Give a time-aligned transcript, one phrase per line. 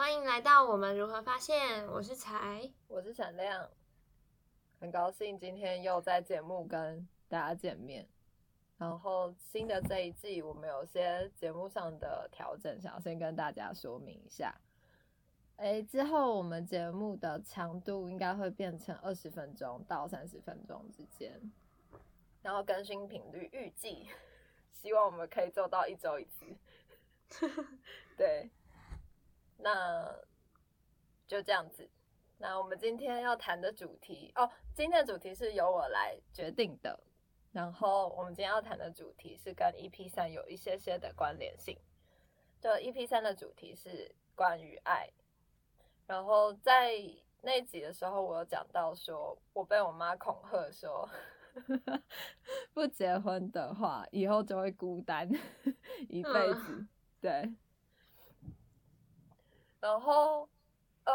[0.00, 3.68] 欢迎来到我们如何发现，我是才，我是闪亮，
[4.80, 8.08] 很高兴今天又在节目跟大家见面。
[8.78, 14.58] 然后新的这一季，我们有些节目上的调整，想要先跟大家说明一下。
[15.56, 21.38] 哎，之后我们节目的长度应该会变成二十分钟到三十分钟之间，
[22.40, 24.08] 然后更新频率预计，
[24.72, 26.46] 希望我们可以做到一周一次。
[28.16, 28.50] 对，
[29.62, 30.14] 那
[31.26, 31.88] 就这样子。
[32.38, 36.98] 那我们今天要谈的主题哦，今天的主题是由我来决定的。
[37.52, 41.76] 然后我们今天要谈的主题是跟 EP 三有一些些的关联性。
[42.60, 45.10] 就 EP 三的主题是关于爱。
[46.06, 46.92] 然后在
[47.42, 51.08] 那集的时候，我有讲到说，我被我妈恐吓说，
[52.72, 55.28] 不结婚的话，以后就会孤单
[56.08, 56.86] 一辈子。
[57.20, 57.52] 对。
[59.80, 60.48] 然后，
[61.04, 61.12] 呃，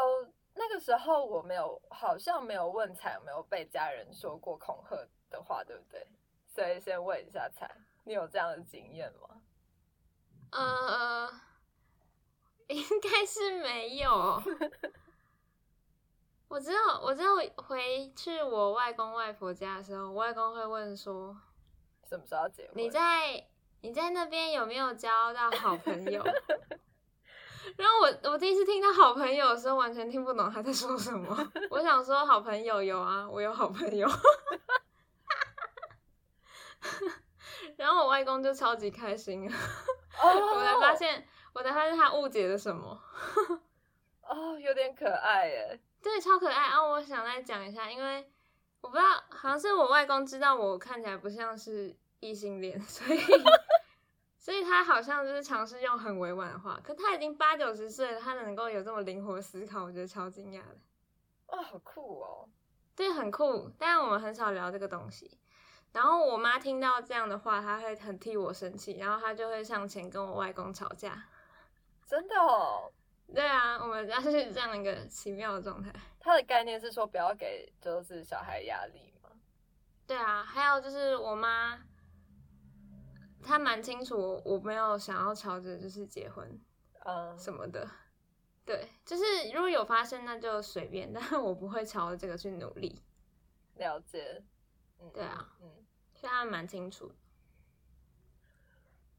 [0.54, 4.96] 那个时候我没有，好像没有问彩有没有被家人说过恐吓
[5.30, 6.06] 的话，对不对？
[6.46, 7.70] 所以先问一下彩，
[8.04, 9.40] 你有这样的经验吗？
[10.50, 11.30] 呃。
[12.68, 14.42] 应该是没有，
[16.48, 21.40] 我知道，我知道回去我外公外婆家的时候，我外公会问说，
[22.08, 22.72] 什么时候结婚？
[22.74, 23.46] 你在
[23.82, 26.24] 你在那边有没有交到好朋友？
[27.76, 31.52] 然后我我第一次听到好朋友的时候，完全听不懂他在说什么。
[31.70, 34.08] 我想说好朋友有啊，我有好朋友。
[37.76, 39.44] 然后我外公就超级开心，
[40.22, 41.26] 我才发现。
[41.52, 43.00] 我才发现他误解了什么，
[44.28, 46.84] 哦，有点可爱耶，对，超可爱啊！
[46.86, 48.30] 我想再讲一下，因为
[48.82, 53.18] 我不知道，好像是我外公知道我看起来不像是异性恋，所以，
[54.46, 60.76] 所以他好像就是尝试用很委婉的话，可他已经八九十岁了，他能够有这么灵活思考，我觉得超惊讶的。
[61.46, 62.48] 哇，好酷哦！
[62.94, 65.36] 对，很酷，但是我们很少聊这个东西。
[65.90, 71.24] 然后我妈听到这样的话，她会很替我生气，然后她就会上前跟我外公吵架。
[72.06, 72.88] 真的哦，
[73.34, 75.92] 对啊，我们家是这样一个奇妙的状态。
[76.20, 79.30] 它的概念是说不要给就是小孩压力吗？
[80.06, 81.76] 对啊，还有就是我妈，
[83.42, 86.60] 她蛮清楚我没有想要朝着就是结婚，
[87.00, 87.88] 呃什么的。
[88.64, 93.00] 对，就是如果有发生那就随便，但是我不会朝着这个去努力。
[93.76, 94.42] 了解，
[95.12, 97.12] 对啊，嗯，所以她蛮清楚。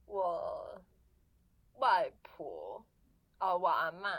[0.06, 0.82] 我。
[1.80, 2.84] 外婆，
[3.40, 4.10] 哦，我阿妈，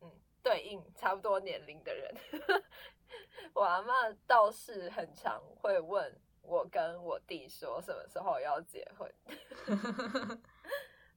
[0.00, 0.10] 嗯，
[0.42, 2.16] 对应差不多年龄的人，
[3.52, 3.92] 我阿妈
[4.26, 9.12] 倒是很常会问我跟我弟说什么时候要结婚，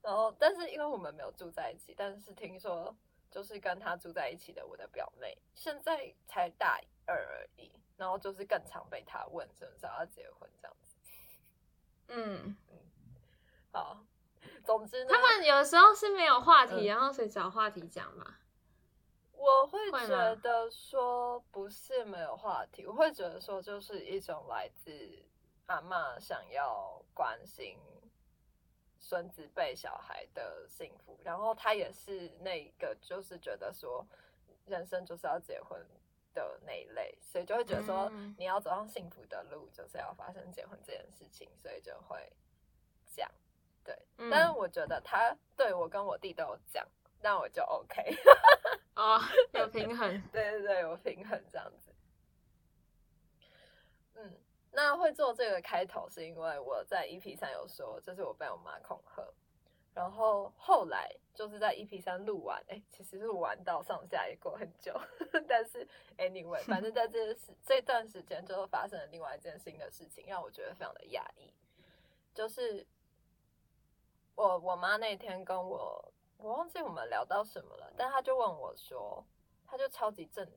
[0.01, 2.95] 然后但是因为我们没有住在一起，但是听说
[3.29, 10.97] 就是跟他住在一起的我的表妹，现在才大二而已，然后就是更常被他问什么时候要结婚这样子，
[12.07, 12.79] 嗯嗯，
[13.71, 14.03] 好。
[14.63, 18.35] 总之，他们有时候是没有话题，然后所以找话题讲嘛。
[19.49, 24.91] 我会觉得说不是没有话题，我会觉得说就是一种来自
[25.65, 27.77] 阿妈想要关心
[28.99, 34.05] 孙子辈小孩的幸福，然后他也是那个就是觉得说
[34.65, 35.83] 人生就是要结婚
[36.33, 42.31] 的那一类，所以就会觉得说你要走上幸福的路，就是要发生结婚这件事情，所以就会
[43.05, 43.29] 讲。
[43.83, 43.97] 对，
[44.29, 46.85] 但是我觉得他对我跟我弟都有讲，
[47.21, 48.15] 那我就 OK。
[48.99, 49.17] 哦，
[49.53, 51.95] 有平衡，对对对，有平衡这样子。
[54.15, 54.33] 嗯，
[54.73, 59.23] 那会做这个开头是因为我在 EP 三有说，就是我被我妈恐吓，
[59.93, 64.99] 然后后来就是在 EP 三录完，哎，其实是玩到上下也过很久，
[65.47, 71.53] 但是 anyway，反正在这时这段时间就发生了另外一件新的事情，让我觉得非常的压抑，
[72.33, 72.85] 就是。
[74.35, 79.23] 我我妈那天跟我，我忘记我们聊到什么了，但他就问我说，
[79.67, 80.49] 他就超级震，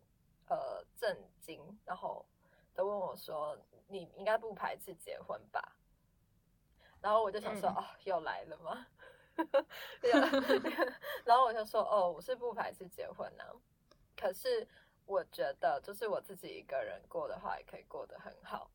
[0.49, 2.25] 呃震惊，然后
[2.73, 3.59] 都问我说，
[3.89, 5.77] 你应该不排斥结婚吧？
[7.01, 8.87] 然后我就想说，哦，又来了吗？
[11.25, 13.45] 然后我就说，哦，我是不排斥结婚呢，
[14.17, 14.67] 可是
[15.05, 18.71] 我觉得，就是我自己一个人过的话，也可以过得很好。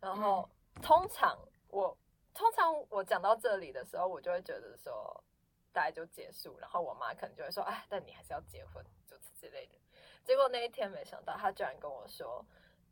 [0.00, 0.48] 然后
[0.82, 1.38] 通常
[1.68, 1.96] 我。
[2.32, 5.24] 通常我讲到这里的时候，我就会觉得说，
[5.72, 9.78] 大概就结束，然后我妈可能就会说，哎，但你还是要结婚，就此之类的。
[10.24, 12.44] 结果那一天，没想到他居然跟我说，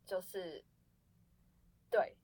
[0.05, 0.63] 就是，
[1.89, 2.15] 对，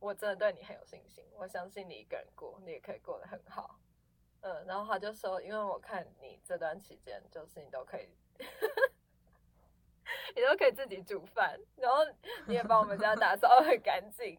[0.00, 3.78] 我真的对你很有信心，我相信你一个人过，你也可以过得很好。
[4.40, 8.08] 嗯，然后他就说，因为我看你这段期间，就是你都可以，
[10.34, 11.98] 你都可以自己煮饭，然后
[12.46, 14.38] 你也把我们家打扫得很干净。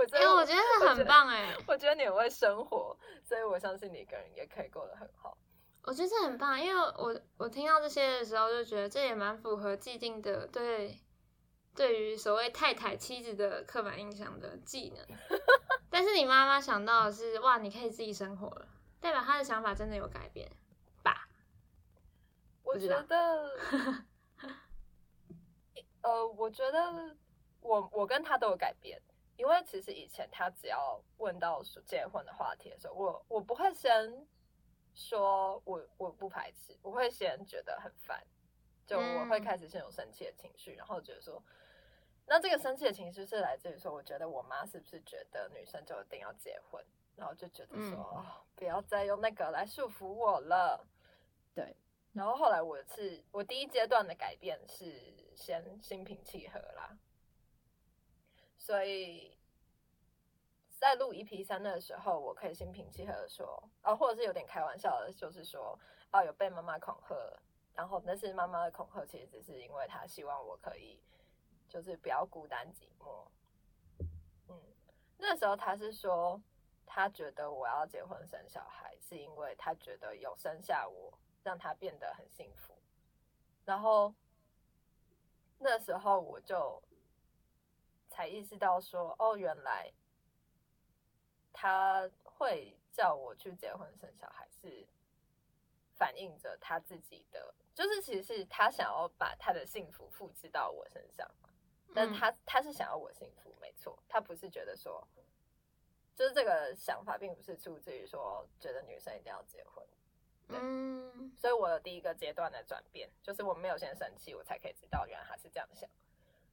[0.00, 5.36] 我真哎、的，我觉得这很棒哎、我觉得你很会生活，所以我相信你一个人也可以过得很好。
[5.82, 10.98] 我觉得这很棒，因为我我听到这些的时候就觉得这也蛮符合既定的对
[11.74, 15.06] 对于所谓太太妻子的刻板印象的技能。
[15.90, 18.68] 但是你妈妈想到的是哇，你可以自己生活了，
[19.00, 20.50] 代表她的想法真的有改变
[21.02, 21.28] 吧？
[22.62, 23.50] 我觉得，
[26.00, 27.16] 呃，我觉得
[27.60, 29.02] 我我跟她都有改变，
[29.40, 33.90] 因为其实以前他只要问到说结婚的话题的时候，我我不会先
[34.94, 38.22] 说我我不排斥，我会先觉得很烦，
[38.86, 41.42] 就我会嗯开始先有生气的情绪，然后觉得说。
[42.26, 46.84] 那这个生气的情绪是来自于说，我觉得我妈是不是觉得女生就一定要结婚，
[47.16, 50.86] 然后就觉得说，嗯哦，不要再用那个来束缚我了。
[51.54, 51.74] 对，
[52.12, 54.94] 然后后来我是我第一阶段的改变是
[55.34, 56.96] 先心平气和啦，
[58.60, 59.34] 所以
[60.78, 65.76] 在录 EP 三的时候，我可以心平气和的说，啊，或者是有点开玩笑的，就是说，
[66.12, 67.16] 哦，有被妈妈恐吓，
[67.74, 71.02] 然后但是妈妈的恐吓其实只是因为她希望我可以，
[71.70, 73.26] 就是不要孤单寂寞。
[74.48, 74.62] 嗯，
[75.16, 76.40] 那时候她是说，
[76.84, 82.74] 她觉得我要结婚生小孩，是因为她觉得有生下我，让她变得很幸福。
[83.64, 84.14] 然后
[85.58, 86.82] 那时候我就
[88.20, 89.90] 才意识到说，哦，原来
[91.54, 94.86] 他会叫我去结婚生小孩，是
[95.94, 101.26] 反映着他自己的，就是其实是他想要把他的幸福复制到我身上，
[101.94, 105.02] 但他、他是想要我幸福，没错，他不是觉得说，
[106.14, 109.86] 就是这个想法并不是出自于说觉得女生一定要结婚，
[110.48, 111.32] 嗯。
[111.38, 115.88] 所以我的第一个阶段的转变，就是我没有先生气，我才可以知道原来他是这样想。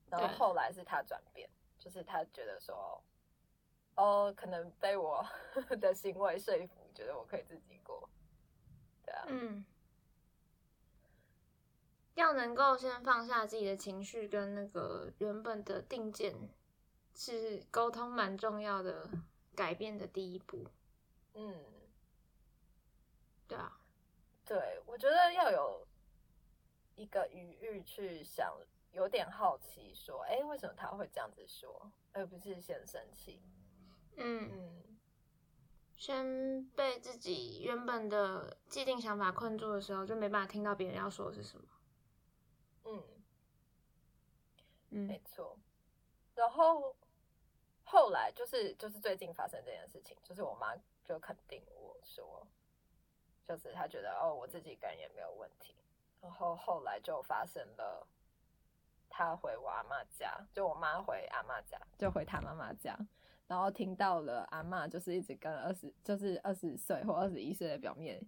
[0.10, 3.04] 然后后来是他转变，就是他觉得说，
[3.96, 5.26] 哦，可能被我
[5.82, 8.10] 的行为说服，觉得我可以自己过。
[9.04, 9.66] 对啊，嗯，
[12.16, 16.34] 要能够先放下自己的情绪跟那个原本的定见，
[17.14, 19.10] 是沟通蛮重要的
[19.56, 20.68] 改变的第一步。
[21.34, 21.64] 嗯，
[23.48, 23.80] 对啊，
[24.46, 25.88] 对，我觉得要有
[26.96, 28.58] 一个余裕去想，
[28.98, 33.40] 有点好奇，说，哎，为什么他会这样子说，而不是先生气。
[34.16, 34.98] 嗯，嗯，
[35.96, 41.68] 先被自己原本的既定想法困住的时候，就没办法听到别人要说的是什么。
[42.86, 43.04] 嗯，
[44.90, 45.56] 嗯没错。
[46.34, 46.96] 然后
[47.84, 52.48] 后来就是就是最近发生这件事情，就是我妈就肯定我说，
[53.48, 55.76] 就是她觉得哦我自己一个人也没有问题。
[56.20, 58.08] 然后后来就发生了，
[59.10, 62.98] 她回我阿妈家，就我妈回阿妈家，就回他妈妈家。
[63.48, 68.22] 然后听到了阿妈就是一直跟二十就是二十岁或二十一岁的表妹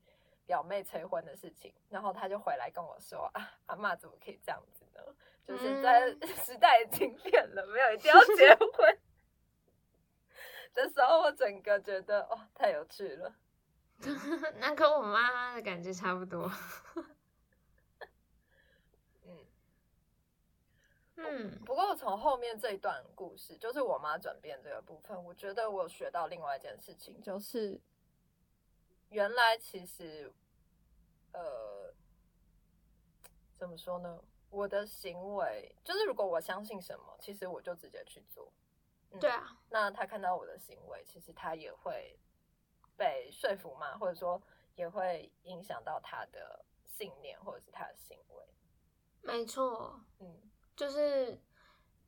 [0.46, 5.02] 表妹催婚的事情，然后他就回来跟我说啊，阿妈怎么可以这样子呢？
[5.46, 6.10] 就是在
[6.44, 8.98] 时代已经变了，没有一定要结婚。
[10.74, 13.36] 的时候，我整个觉得哦，太有趣了。
[14.60, 16.50] 那跟我妈妈的感觉差不多。
[21.22, 27.80] 嗯不过从后面这一段故事，就是我妈转变这个部分，我觉得我学到另外一件事情，就是
[29.10, 30.32] 原来其实，
[31.34, 31.94] 呃，
[33.58, 34.24] 怎么说呢？
[34.50, 38.52] 我的行为就是，如果我相信什么，其实我就直接去做。
[39.12, 42.20] 嗯对啊，那他看到我的行为，其实他也会
[42.96, 44.42] 被说服嘛，或者说
[44.76, 48.46] 也会影响到他的信念或者是他的行为。
[49.22, 50.40] 没错，嗯
[50.80, 51.38] 就是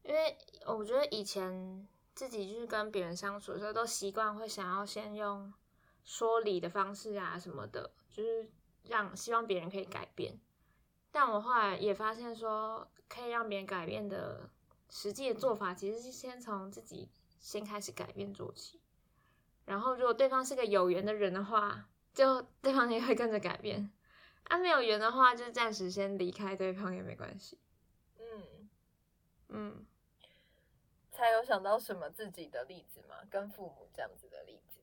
[0.02, 1.86] 因为我觉得以前
[2.16, 5.54] 自己就是跟别人相处的时候，都习惯会想要先用
[6.06, 8.50] 说理的方式啊什么的，就是
[8.84, 10.40] 让希望别人可以改变。
[11.12, 14.50] 但我后来也发现说，可以让别人改变的
[14.90, 17.10] 实际的做法，其实是先从自己
[17.42, 18.80] 先开始改变做起。
[19.66, 23.92] 然后，如果对方是个有缘的人的话，就对方也会跟着改变。
[24.46, 27.58] 啊，没有缘的话，就暂时先离开对方也没关系。
[29.52, 29.86] 嗯，嗯，
[31.12, 33.18] 才有想到什么自己的例子吗？
[33.30, 34.80] 跟父母这样子的例子。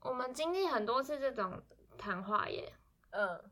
[0.00, 1.62] 我们经历很多次这种
[1.98, 2.72] 谈话耶，
[3.10, 3.50] 嗯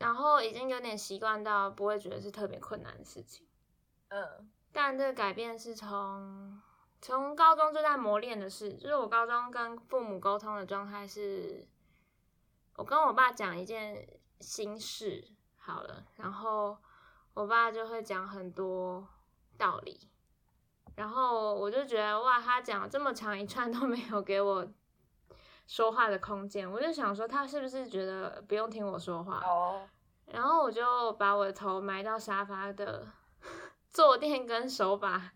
[0.00, 3.46] 然后已经有点习惯到不会觉得是特别困难的事情。
[4.08, 6.60] 嗯但这个改变是从
[7.00, 11.68] 从高中就在磨练的事，就是我高中跟父母沟通的状态是，
[12.74, 16.76] 我跟我爸讲一件心事好了，然后
[17.34, 19.06] 我爸就会讲很多
[19.58, 19.98] 道理，
[20.96, 24.66] 然后我就觉得哇，他讲这么长一串都没有给我
[25.66, 29.40] 说话的空间，我就想说他是不是觉得不用听我说话？
[29.44, 29.86] 哦，
[30.26, 33.06] 然后我就把我的头埋到沙发的
[33.92, 35.32] 坐垫跟手把。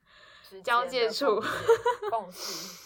[0.64, 1.38] 交界处
[2.11, 2.83] 缝隙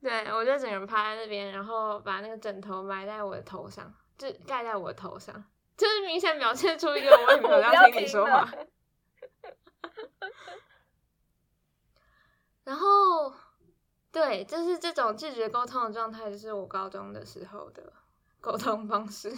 [0.00, 5.42] 对，我就整个人趴在那边，然后把那个枕头埋在我的头上，就盖在我的头上，
[5.76, 8.48] 就是明显表现出一个我也没 有要要听你听说话。
[12.64, 13.34] 然后，
[14.12, 17.92] 对，就是这种拒绝沟通的状态，就是我高中的时候的
[18.40, 19.32] 沟通方式。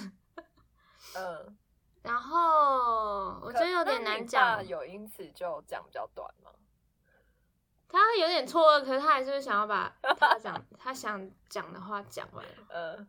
[1.16, 1.56] 嗯，
[2.02, 6.50] 然后我觉得有点难讲，有因此就讲比较短吗？
[7.88, 12.44] 他有点错愕，可是他还是想要把他讲他想讲的话讲完。
[12.68, 13.08] 嗯，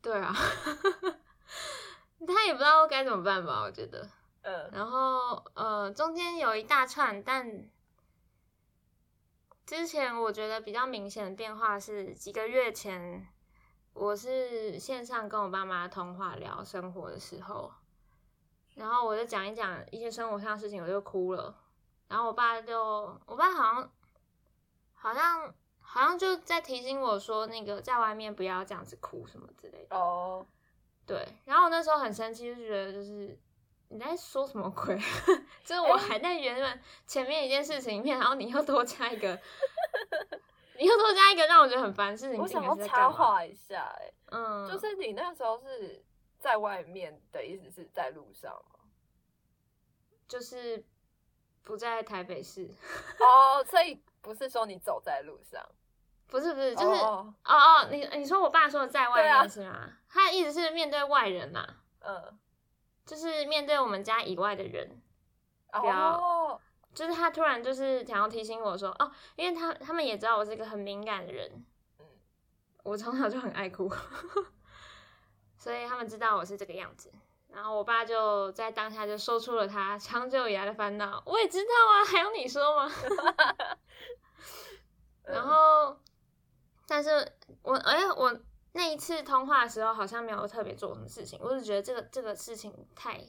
[0.00, 0.32] 对啊，
[2.26, 4.08] 他也不知道该怎么办吧，我觉得。
[4.42, 7.68] 嗯然后呃，中间有一大串，但
[9.64, 13.28] 之前我觉得比较明显的变化是几个月前，
[13.92, 17.72] 我是线上跟我爸妈通话聊生活的时候，
[18.74, 21.56] 然后我就讲一讲一些生活上的事情，我就哭了。
[22.08, 23.90] 然后我爸就，我爸好像
[24.94, 29.96] 好像好像就在提醒我说，那个在外面不要这样子哭什么之类的。
[29.96, 30.44] 哦，
[31.12, 33.38] 对，然后我那时候很生气，就觉得就是
[33.88, 34.98] 你在说什么鬼？
[35.62, 39.38] 就是我还在原本前面一件事情里面，然后你又多加一个，
[40.78, 43.10] 你又多加一个让我觉得很烦的事情，我想要插？
[43.10, 46.02] 话一下、哎、嗯，就是你那时候是
[46.38, 48.80] 在外面的意思是在路上吗？
[50.26, 50.82] 就是
[51.62, 52.70] 不在台北市，
[53.20, 55.62] 哦，所以不是说你走在路上，
[56.32, 57.54] 不是不是，就是哦哦。
[57.54, 59.86] 哦，你你说我爸说的在外面是吗？
[60.08, 61.62] 他的意思是面对外人呐、
[62.00, 62.38] 嗯，
[63.04, 64.98] 就是面对我们家以外的人，
[65.70, 66.58] 不要哦，
[66.94, 71.66] 就是他突然就是想要提醒我说，哦，因为他他们也知道我是一个很敏感的人，
[71.98, 72.06] 嗯。
[72.82, 73.88] 我从小就很爱哭，
[75.58, 77.12] 所以他们知道我是这个样子。
[77.48, 82.90] 然后我爸就在当下就说出了他长久以来的烦恼，我也知道啊，还用你说吗？
[85.24, 85.34] 嗯。
[85.34, 85.96] 然后，
[86.92, 87.32] 但是
[87.62, 88.38] 我哎、我
[88.72, 93.24] 那一次通话的时候好像没有特别做什么事情，我只觉得这个这个事情太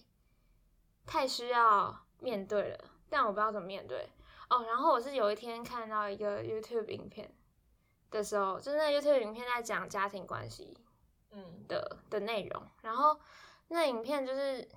[1.05, 2.77] 太需要面对了，
[3.09, 4.09] 但我不知道怎么面对。
[4.49, 7.33] 哦，然后我是有一天看到一个 YouTube 影片
[8.11, 10.77] 的时候，就是那 YouTube 影片在讲家庭关系
[11.31, 13.17] 嗯的的内容，然后
[13.69, 14.67] 那影片就是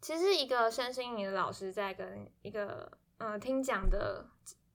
[0.00, 4.26] 其实一个身心灵的老师在跟一个呃听讲的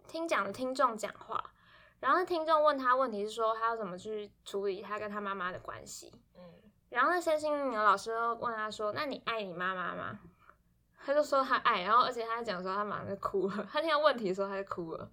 [0.08, 1.52] 听讲的听众讲话，
[2.00, 6.42] 然后那听众问他问题是说他要怎么去处理他跟他妈妈的关系，嗯
[6.90, 10.20] 然后那身心灵的老师就问他说：“那你爱你妈妈吗？”
[11.04, 15.10] 他就说他爱，然后而且他还讲说他马上就哭了，他听到问题的时候他就哭了，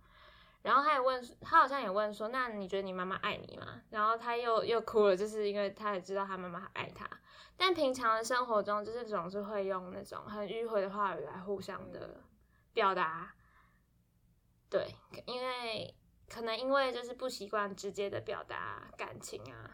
[0.63, 7.09] 然后他也问，他好像也问说：“那你觉得你妈妈爱你吗？”然后他又又哭了，就是因为他也知道他妈妈爱他，
[7.57, 12.21] 但平常的生活中就是总是会用那种很迂回的话语来互相的
[12.73, 13.33] 表达，
[14.71, 14.95] 对，
[15.27, 15.64] 因为
[16.35, 19.71] 可能因为就是不习惯直接的表达感情啊，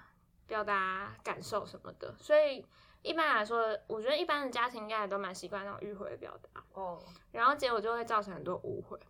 [0.46, 2.62] 表达感受什么的，所以
[3.00, 7.02] 一般来说，我觉得一般的家庭应该也都蛮习惯那种迂回的表达，哦，
[7.32, 9.00] 然后结果就会造成很多误会。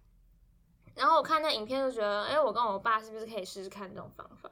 [0.94, 4.48] 然后我看那影片就觉得，哎，我跟我爸是不是可以试试看这种方法？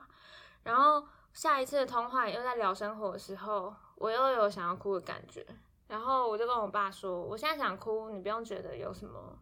[0.64, 5.46] 然后下一次的通话又在聊生活的时候，我又有想要哭的感觉。
[5.86, 9.38] 然后我就跟我爸说，我现在想哭，你不用觉得有什么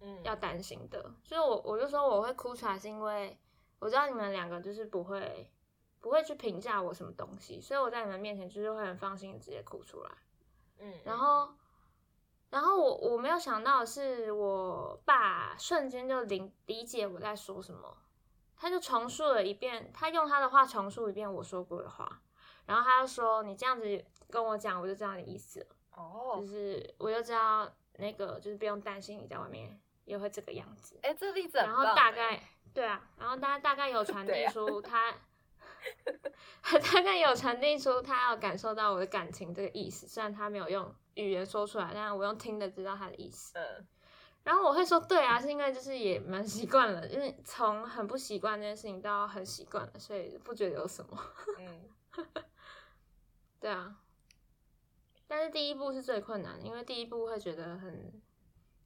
[0.00, 1.12] 嗯要担心的。
[1.24, 3.38] 所以我我就说我会哭出来，是因为
[3.78, 5.50] 我知道你们两个就是不会
[6.00, 10.10] 不会去评价我什么东西，所以我在你们面前就是会很放心直接哭出来。
[10.78, 11.48] 嗯，然后，
[12.50, 17.96] 然后我我没有想到的是，我爸瞬间就理理解我在说什么，
[18.56, 22.22] 他就重述了一遍，他用他的话重述一遍我说过的话，
[22.66, 32.42] 然后他就说：“你这样子跟我讲，我就知道你意思了，哦就，是我就知道那个就是不用担心你在外面也会这个样子。”哎，这例子很然后大概
[32.74, 35.14] 对啊，然后大 大概有传递出他，
[36.62, 43.58] 他大概有传递出他要感受到我的感情这个意思，虽然他没有用语言说出来，但我用听的知道他的意思。
[43.58, 43.86] 嗯
[44.44, 51.22] 然后我会说对啊，是因为就是也蛮习惯了，就是从很不习惯这件事情到很习惯了，所以不觉得有什么。
[51.58, 51.90] 嗯
[53.60, 53.94] 对啊，
[55.26, 58.22] 但是第一步是最困难的，因为第一步会觉得很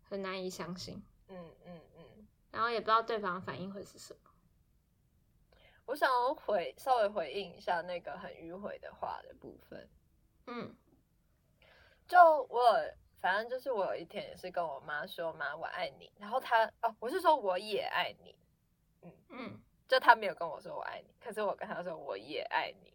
[0.08, 1.00] 很难以相信。
[1.34, 4.20] 嗯嗯嗯，然后也不知道对方反应会是什么。
[5.86, 9.88] 我想要回稍微回应一下那个很迂回的话的部分。
[10.46, 10.76] 嗯
[12.06, 12.18] 就
[12.50, 12.78] 我，
[13.20, 18.36] 反正就是我有一天也是跟我妈说妈我爱你，然后她哦我是说我也爱你，
[19.30, 19.58] 嗯，
[19.88, 22.92] 就她没有跟我说我爱你，可是我跟她说我也爱你。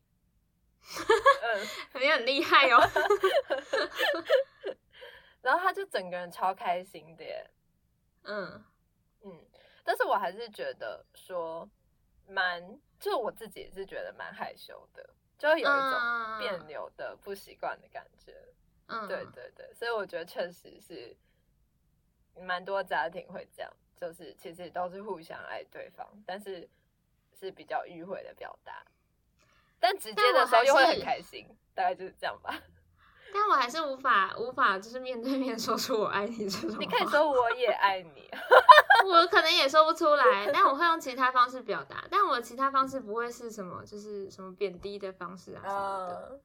[1.42, 1.68] 嗯，
[2.02, 2.80] 你很厉害哦。
[5.42, 7.50] 然后她就整个人超开心的耶，
[8.28, 8.64] 嗯
[9.24, 9.46] 嗯，
[9.84, 11.68] 但是我还是觉得说
[12.28, 18.34] 蛮，就我自己也是觉得蛮害羞的，就会有一种别扭的不习惯的感觉。
[18.88, 21.16] 嗯，对对对，所以我觉得确实是
[22.40, 26.70] 蛮多家庭会这样，就是其实都是互相爱对方，但是
[27.34, 28.86] 是比较迂回的表达，
[29.80, 32.62] 但直接的时候又会很开心，大概就是这样吧。
[33.40, 36.76] 但我还是无法无法就是面对面说出我爱你这种。
[36.80, 38.28] 你可以说我也爱你，
[39.06, 46.30] 我可能也说不出来，但我会用其他方式表达，但我其他方式不会是什么，就是什么贬低的方式啊什么的。
[46.32, 46.42] 嗯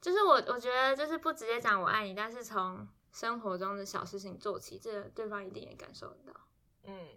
[0.00, 6.32] 就是我我觉得就是不直接讲我爱你，但是从生活中的小事情做起，这个对方一定也感受得到。
[6.84, 7.08] 嗯，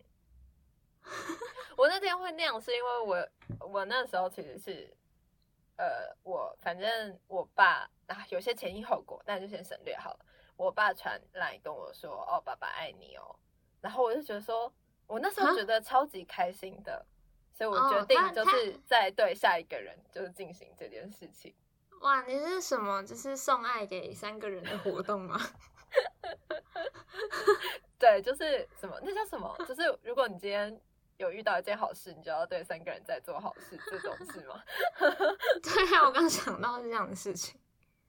[1.77, 4.91] 我那天会那样，是因为我我那时候其实是，
[5.77, 10.25] 呃，我反正我爸啊，有些前因后果，那就先省略好了。
[10.57, 13.35] 我爸传来跟我说：“哦，爸爸爱你哦。”
[13.81, 14.71] 然后我就觉得说，
[15.07, 17.03] 我那时候啊觉得超级开心的，
[17.51, 21.53] 所以我哦决定就是在对下一个人就是进行这件事情。
[22.01, 23.03] 哇，你是什么？
[23.03, 25.39] 就是送爱给三个人的活动吗？
[27.97, 29.55] 对，就是什么，那叫什么？
[29.67, 30.79] 就是如果你今天
[31.17, 34.63] 有遇到一件好事，你就要对三个人在做好事，这种事吗？
[35.61, 37.59] 对啊，我刚想到是这样的事情。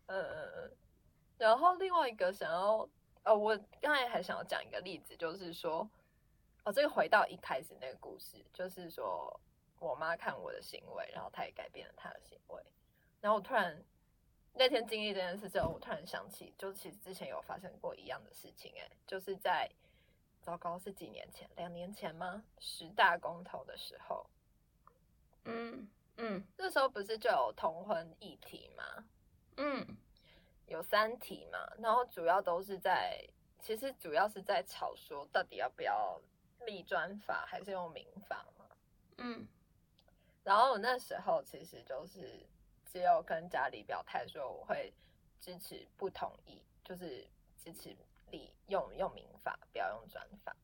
[0.06, 0.76] 嗯嗯嗯。
[1.38, 2.88] 然后另外一个想要，
[3.24, 5.88] 呃，我刚才还想要讲一个例子，就是说，
[6.64, 9.40] 哦，这个回到一开始那个故事，就是说
[9.80, 12.62] 我妈看我的行为，然后她也改变了她的行为，
[13.20, 13.82] 然后我突然
[14.54, 19.68] 那天经历这件事之后，我突然想起，就其实之前有发生过一样的事情、哎，就是在
[20.42, 22.44] 糟糕是几年前，两年前吗？
[22.60, 24.26] 十大公投的时候，
[25.44, 25.88] 嗯
[26.18, 29.04] 嗯那时候不是就有同婚议题吗？
[29.56, 29.96] 嗯。
[30.66, 33.22] 有三题嘛，然后主要都是在，
[33.58, 36.18] 其实主要是在吵说到底要不要
[36.64, 38.64] 立专法还是用民法嘛。
[39.18, 39.46] 嗯。
[40.42, 42.46] 然后我那时候其实就是
[42.86, 44.92] 只有跟家里表态说我会
[45.40, 47.94] 支持不同意，就是支持
[48.30, 50.56] 立用用民法，不要用专法，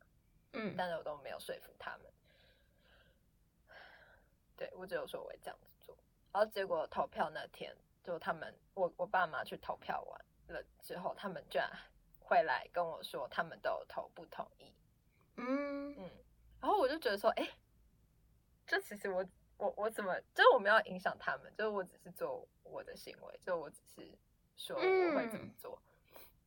[0.53, 0.74] 嗯。
[0.77, 2.11] 但是我都没有说服他们。
[4.57, 5.94] 对我只有说我会这样子做，
[6.33, 7.77] 然后结果投票那天，
[8.09, 11.71] 就他们我我爸妈去投票完了之后，他们居然
[12.18, 14.73] 回来跟我说他们都有投不同意，
[15.37, 16.11] 嗯嗯，
[16.59, 17.47] 然后我就觉得说，哎，
[18.66, 19.23] 这其实我
[19.59, 24.11] 我我怎么，就是我没有影响他们，就是我只是做我的行为，就我只是
[24.57, 25.79] 说我会怎么做，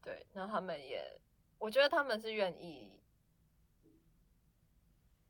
[0.02, 1.15] 对，然后他们也，
[1.60, 3.00] 我觉得他们是愿意，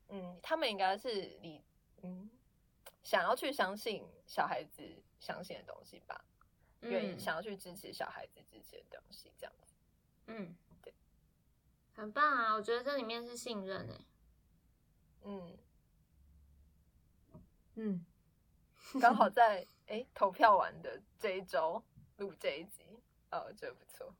[0.08, 1.71] 嗯，他们应该是理，嗯，
[3.02, 4.82] 想要去相信小孩子
[5.18, 6.24] 相信的东西吧，
[6.80, 9.74] 愿意嗯想要去支持小孩子支持的东西，这样子，
[10.26, 10.94] 嗯，对，
[11.94, 12.54] 很棒啊！
[12.54, 14.06] 我觉得这里面是信任诶。
[15.24, 15.58] 嗯，
[17.74, 18.06] 嗯，
[19.00, 21.82] 刚好 在哎投票完的这一周
[22.16, 22.84] 录这一集，
[23.30, 24.14] 哦，我觉得不错。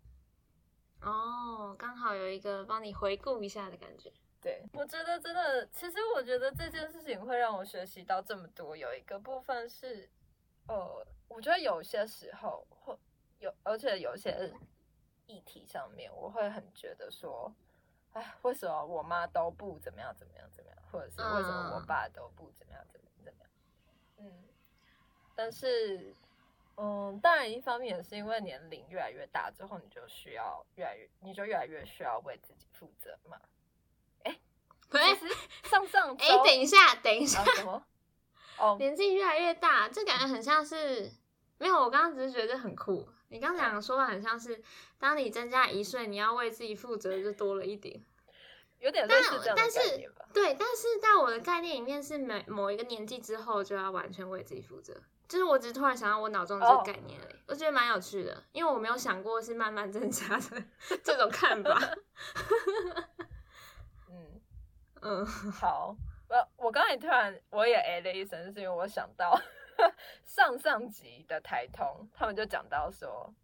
[1.01, 4.13] 哦，刚好有一个帮你回顾一下的感觉。
[4.43, 8.77] 对，我觉得真的，其实我觉得这件事情会让我学习到这么多。
[8.77, 10.11] 有一个部分是，
[10.67, 12.99] 呃，我觉得有些时候会
[13.39, 14.53] 有，而且有些
[15.27, 17.55] 议题上面，我会很觉得说，
[18.15, 23.51] 哎，为什么我妈都不怎么样怎么样怎么样，或者是为什么我嗯爸都不怎么样怎么样怎么样？
[24.19, 24.45] 嗯，
[25.37, 26.13] 但是，
[26.77, 33.41] 嗯，当然一方面也是因为年龄越来越大之后，你就需要越来越，你就越来越需要为自己负责嘛。
[35.63, 37.43] 上上周，哎，等一下，等一下？
[38.59, 41.11] 哦，年纪越来越大，这感觉很像是
[41.59, 41.75] 没有。
[41.77, 43.09] 我刚刚只是觉得很酷。
[43.29, 44.63] 你刚讲的说法很像是，
[44.99, 48.03] 当你增加一岁，你要为自己负责就多了一点。
[48.79, 49.81] 有点类似这样的但是。
[50.33, 54.95] 对，但是在我的概念里面是每某一个年纪之后就要完全为自己负责。
[55.29, 60.63] 就是我只是突然想到我脑中的这个哦概念而已我觉得蛮有趣的，因为我没有想过是慢慢增加的
[61.03, 61.81] 这种看法。
[65.03, 65.95] 嗯，嗯， 好，
[66.29, 69.39] 我我刚才突然我也哎了一声，是因为我想到
[70.25, 73.35] 上上集的台通，他们就讲到说，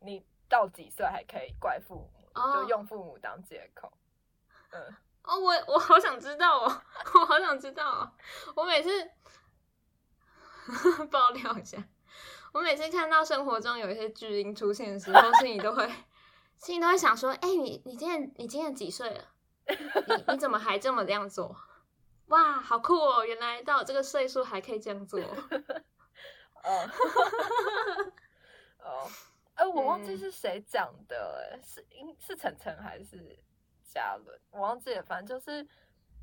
[0.00, 3.92] 你到几岁还可以怪父母，哦就用父母当借口。
[4.70, 4.80] 嗯，
[5.24, 6.82] 哦，我我好想知道哦，
[7.20, 8.12] 我好想知道哦。
[8.54, 8.90] 我每次
[11.10, 11.82] 爆料一下，
[12.52, 15.90] 我每次看到生活中有一些巨婴出现的时候，心里都会
[16.58, 19.31] 心里都会想说：哎、你你今年你今年几岁了？
[19.68, 21.56] 你你怎么还这么这样做？
[22.26, 23.24] 哇，好酷哦！
[23.24, 25.20] 原来到我这个岁数还可以这样做。
[26.64, 26.88] 哦，
[28.78, 29.10] 哦，
[29.54, 33.38] 哎，我忘记嗯是谁讲的，哎，是应是晨晨还是
[33.82, 34.40] 嘉伦？
[34.50, 35.68] 我忘记了，反正就是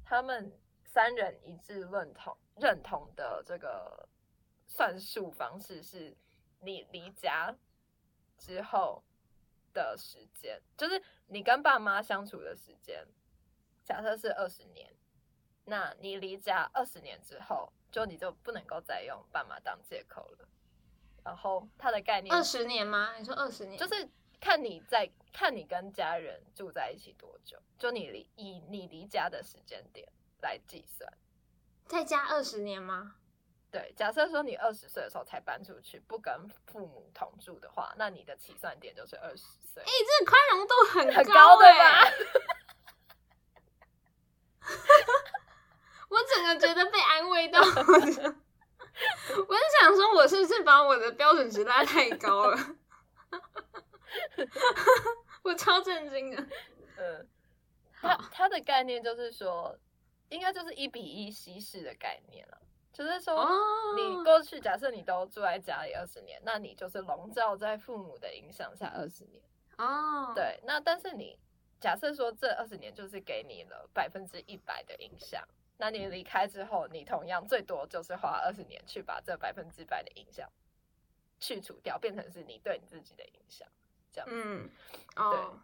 [0.04, 0.52] 他们
[0.84, 4.10] 三人一致认同认同的这个
[4.66, 6.18] 算术方式是，
[6.62, 7.56] 你离家
[8.38, 9.04] 之后
[9.74, 13.06] 的时间，就是你跟爸妈相处的时间，
[13.90, 14.88] 假设是二十年，
[15.66, 20.48] 那你离家二十年之后，就你就不能够再用爸妈当借口了。
[21.26, 23.16] 然后它的概念二十年吗？
[23.18, 23.80] 你说二十年？
[23.80, 24.08] 就是
[24.40, 30.08] 看你在看你跟家人住在一起多久，就你离以你离家的时间点
[30.44, 31.12] 来计算。
[31.88, 33.16] 再加二十年吗？
[33.72, 39.82] 对，假设说你二十岁的时候才搬出去，不跟父母同住的话，那你的起算点就是二十岁。
[39.82, 42.06] 哎、这个宽容度很很高高对吧
[46.10, 48.12] 我整个觉得被安慰到， 我是
[49.80, 52.58] 想说，我是不是把我的标准值拉太高了？
[55.44, 56.42] 我超震惊的。
[56.98, 57.28] 嗯，
[58.02, 59.78] 它好它的概念就是说，
[60.30, 62.58] 应该就是一比一稀释的概念了。
[62.92, 69.42] 就是说，哦，你过去假设你都住在家里二十年，那你就是笼罩在父母的影响下二十年。
[69.78, 71.40] 哦，，对，那但是你
[71.80, 75.42] 假设说这二十年就是给你了百分之一百的影响，
[75.80, 80.48] 那你离开之后，你同样最多就是花二十年去把这百分之百的影响
[81.40, 83.68] 去除掉，变成是你对你自己的影响。
[84.12, 84.70] 这样，嗯，
[85.16, 85.60] 哦，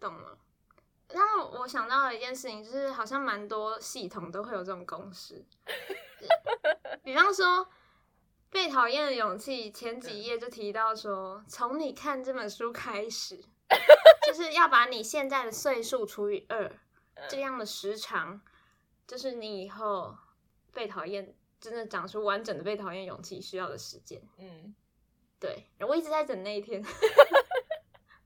[0.00, 0.38] 懂了。
[1.10, 5.44] 那我想到了一件事情，就是好像蛮多系统都会有这种公式，
[7.04, 7.68] 比方说。
[8.48, 13.36] 被讨厌的勇气前几页就提到说，从你看这本书开始，
[14.24, 16.72] 就是要把你现在的岁数除以二，
[17.28, 18.40] 这样的时长，
[19.06, 20.16] 就是你以后
[20.72, 24.20] 被讨厌，真的长出完整的被讨厌勇气需要的时间。
[24.38, 24.74] 嗯，
[25.38, 26.84] 对，我一直在等那一天。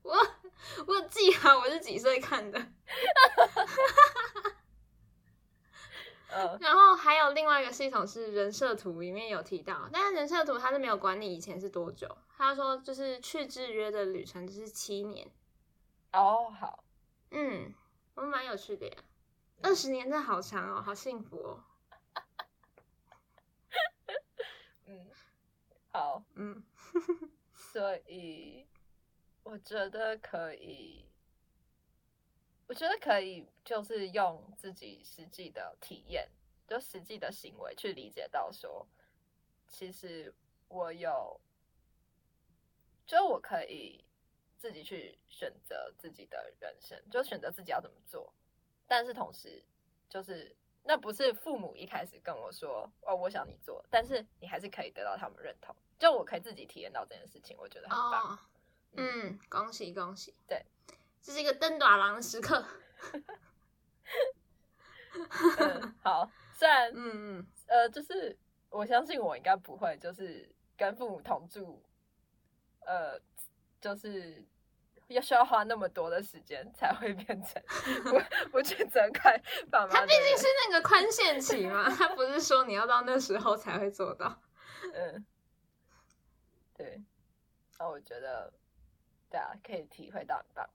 [0.03, 0.17] 我
[0.87, 2.59] 我记好我是几岁看的，
[6.33, 15.29] 嗯然后还有另外一个系统是人设图，里面有提到，但是人设图它是没有管你以前是多久，他说就是去制约的旅程就是七年，
[16.13, 16.83] 哦，好，
[17.29, 17.73] 嗯，
[18.15, 18.97] 我蛮有趣的呀，
[19.63, 21.63] 二十年真的好长哦，好幸福哦，
[24.87, 25.07] 嗯，
[25.91, 26.63] 好，嗯。
[27.53, 28.67] 所以
[29.43, 31.05] 我觉得可以，
[32.67, 36.29] 我觉得可以，就是用自己实际的体验，
[36.67, 38.85] 就实际的行为去理解到说，
[39.67, 40.33] 其实
[40.67, 41.39] 我有，
[43.05, 44.03] 就我可以
[44.57, 48.33] 自己去选择自己的人生，就选择自己要怎么做，
[48.91, 49.63] 但是同时
[50.09, 50.53] 就是。
[50.83, 55.75] 那不是父母一开始跟我说哦，我想你做，但是你还是可以得到他们认同。
[55.99, 58.35] 就我可以自己体验到这件事情，我觉得很棒。
[58.35, 58.39] 哦，
[58.97, 60.65] 嗯，恭喜恭喜，对，
[61.21, 62.65] 这是一个登短廊的时刻，
[65.59, 68.35] 嗯， 好，虽然嗯嗯，呃，就是
[68.71, 71.79] 我相信我应该不会，就是跟父母同住，
[72.79, 73.21] 呃，
[73.79, 74.43] 就是
[75.13, 77.61] 要需要花那么多的时间才会变成
[78.03, 79.93] 不不去责怪爸妈。
[79.93, 84.41] 他毕竟是那个宽限期嘛，他不是说你要到那时候才会做到。
[84.93, 85.25] 嗯，
[86.75, 87.01] 对，
[87.77, 88.51] 那我觉得
[89.29, 90.69] 对啊，可以体会到很棒。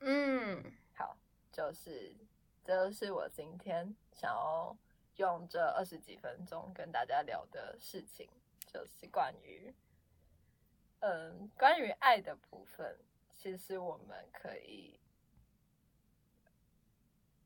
[0.00, 0.62] 嗯，
[0.96, 1.16] 好，
[1.52, 2.16] 就是
[2.64, 4.76] 这就是我今天想要
[5.16, 8.28] 用这二十几分钟跟大家聊的事情，
[8.66, 9.72] 就是关于
[11.02, 12.98] 嗯关于爱的部分。
[13.30, 15.00] 其实我们可以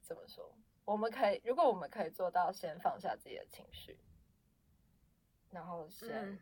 [0.02, 0.52] 怎么说？
[0.84, 3.98] 我们可以，如果我们可以做到先放下自己的情绪，
[5.50, 6.38] 然后先嗯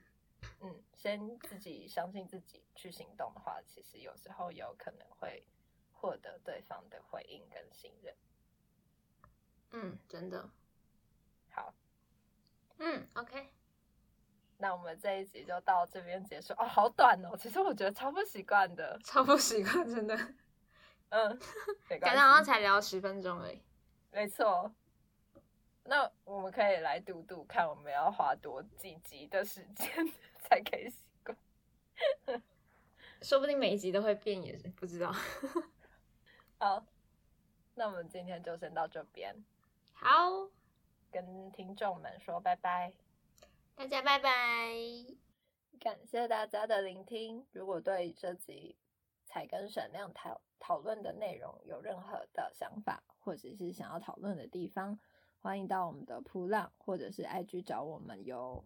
[0.61, 5.47] 嗯先自己相信自己去行动的话，其实有时候有可能会
[5.93, 8.15] 获得对方的回应跟信任。
[9.71, 10.51] 嗯，真的，
[11.53, 11.73] 好，
[12.79, 13.49] 嗯，OK，
[14.59, 16.53] 那我们这一集就到这边结束。
[16.55, 18.99] 哦，好短哦，其实我觉得超不习惯的。
[19.05, 20.17] 超不习惯，真的，
[21.11, 21.39] 嗯，
[21.91, 23.61] 没关感觉好像，才聊十分钟而已。
[24.11, 24.73] 没错。
[25.87, 29.89] 那我们可以来读读看，我们要花多几集的时间
[30.41, 31.37] 才可以习惯。
[33.21, 35.13] 说不定每一集都会变，也是不知道。
[36.59, 36.87] 好，
[37.75, 39.35] 那我们今天就先到这边，
[39.93, 40.49] 好，
[41.11, 42.93] 跟听众们说拜拜。
[43.77, 44.31] 大家拜拜。
[45.81, 47.45] 感谢大家的聆听。
[47.51, 48.77] 如果对这集
[49.25, 55.01] 彩根闪亮讨讨论的内容有任何的想法，或者是想要讨论的地方，
[55.41, 58.65] 欢迎到我们的扑浪或者是 IG 找我们哟。